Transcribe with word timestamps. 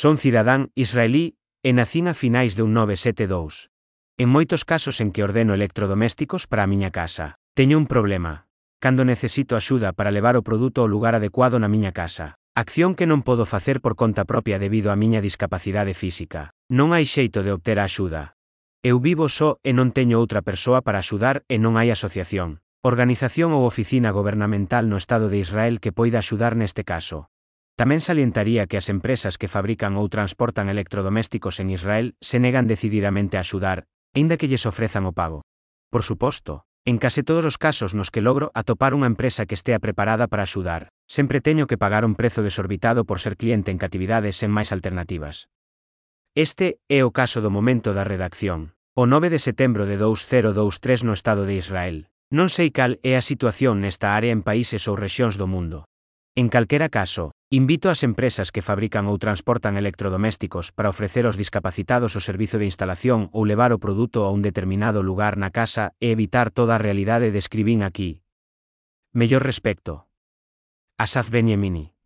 Son 0.00 0.16
cidadán 0.16 0.70
israelí 0.76 1.34
e 1.66 1.74
nacín 1.74 2.06
a 2.06 2.14
finais 2.14 2.54
de 2.54 2.62
un 2.62 2.70
972. 2.70 3.74
En 4.14 4.30
moitos 4.30 4.62
casos 4.62 5.02
en 5.02 5.10
que 5.10 5.26
ordeno 5.26 5.58
electrodomésticos 5.58 6.46
para 6.46 6.62
a 6.62 6.70
miña 6.70 6.94
casa. 6.94 7.42
Teño 7.58 7.74
un 7.82 7.90
problema. 7.90 8.46
Cando 8.78 9.02
necesito 9.02 9.58
axuda 9.58 9.90
para 9.90 10.14
levar 10.14 10.38
o 10.38 10.46
produto 10.46 10.86
ao 10.86 10.92
lugar 10.94 11.18
adecuado 11.18 11.58
na 11.58 11.66
miña 11.66 11.90
casa. 11.90 12.38
Acción 12.54 12.94
que 12.94 13.10
non 13.10 13.26
podo 13.26 13.42
facer 13.42 13.82
por 13.82 13.98
conta 13.98 14.22
propia 14.22 14.62
debido 14.62 14.94
á 14.94 14.94
miña 14.94 15.18
discapacidade 15.18 15.98
física. 15.98 16.54
Non 16.70 16.94
hai 16.94 17.02
xeito 17.02 17.42
de 17.42 17.50
obter 17.50 17.82
a 17.82 17.90
axuda. 17.90 18.38
Eu 18.86 19.02
vivo 19.02 19.26
só 19.26 19.58
e 19.66 19.74
non 19.74 19.90
teño 19.90 20.22
outra 20.22 20.46
persoa 20.46 20.78
para 20.78 21.02
axudar 21.02 21.42
e 21.50 21.58
non 21.58 21.74
hai 21.74 21.90
asociación, 21.90 22.62
organización 22.86 23.50
ou 23.50 23.66
oficina 23.66 24.14
gobernamental 24.14 24.86
no 24.86 24.94
Estado 24.94 25.26
de 25.26 25.42
Israel 25.42 25.82
que 25.82 25.90
poida 25.90 26.22
axudar 26.22 26.54
neste 26.54 26.86
caso. 26.86 27.26
Tamén 27.78 28.02
salientaría 28.02 28.66
que 28.66 28.74
as 28.74 28.90
empresas 28.90 29.38
que 29.38 29.46
fabrican 29.46 29.94
ou 29.94 30.10
transportan 30.10 30.66
electrodomésticos 30.66 31.62
en 31.62 31.70
Israel 31.70 32.18
se 32.18 32.42
negan 32.42 32.66
decididamente 32.66 33.38
a 33.38 33.46
axudar, 33.46 33.86
aínda 34.18 34.34
que 34.34 34.50
lles 34.50 34.66
ofrezan 34.66 35.06
o 35.06 35.14
pago. 35.14 35.46
Por 35.86 36.02
suposto, 36.02 36.66
en 36.82 36.98
case 36.98 37.22
todos 37.22 37.46
os 37.46 37.54
casos 37.54 37.94
nos 37.94 38.10
que 38.10 38.18
logro 38.18 38.50
atopar 38.50 38.98
unha 38.98 39.06
empresa 39.06 39.46
que 39.46 39.54
estea 39.54 39.78
preparada 39.78 40.26
para 40.26 40.42
axudar, 40.42 40.90
sempre 41.06 41.38
teño 41.38 41.70
que 41.70 41.78
pagar 41.78 42.02
un 42.02 42.18
prezo 42.18 42.42
desorbitado 42.42 43.06
por 43.06 43.22
ser 43.22 43.38
cliente 43.38 43.70
en 43.70 43.78
catividades 43.78 44.34
sen 44.34 44.50
máis 44.50 44.74
alternativas. 44.74 45.46
Este 46.34 46.82
é 46.90 47.06
o 47.06 47.14
caso 47.14 47.38
do 47.46 47.54
momento 47.54 47.94
da 47.94 48.02
redacción. 48.02 48.74
O 48.98 49.06
9 49.06 49.30
de 49.30 49.38
setembro 49.38 49.86
de 49.86 50.02
2023 50.02 51.06
no 51.06 51.14
Estado 51.14 51.46
de 51.46 51.54
Israel. 51.54 52.10
Non 52.34 52.50
sei 52.50 52.74
cal 52.74 52.98
é 53.06 53.14
a 53.14 53.22
situación 53.22 53.86
nesta 53.86 54.18
área 54.18 54.34
en 54.34 54.42
países 54.42 54.90
ou 54.90 54.98
rexións 54.98 55.38
do 55.38 55.46
mundo, 55.46 55.86
En 56.38 56.48
calquera 56.54 56.88
caso, 56.88 57.34
invito 57.50 57.90
ás 57.90 58.06
empresas 58.06 58.54
que 58.54 58.62
fabrican 58.62 59.10
ou 59.10 59.18
transportan 59.18 59.74
electrodomésticos 59.74 60.70
para 60.70 60.86
ofrecer 60.86 61.26
aos 61.26 61.34
discapacitados 61.34 62.14
o 62.14 62.22
servizo 62.22 62.62
de 62.62 62.70
instalación 62.70 63.26
ou 63.34 63.42
levar 63.42 63.74
o 63.74 63.82
produto 63.82 64.22
a 64.22 64.30
un 64.30 64.38
determinado 64.38 65.02
lugar 65.02 65.34
na 65.34 65.50
casa 65.50 65.98
e 65.98 66.14
evitar 66.14 66.54
toda 66.54 66.78
a 66.78 66.82
realidade 66.86 67.34
de 67.34 67.42
escribín 67.42 67.82
aquí. 67.82 68.22
Mellor 69.10 69.42
respecto. 69.42 70.06
Asaf 70.94 71.26
Benyamini 71.26 71.97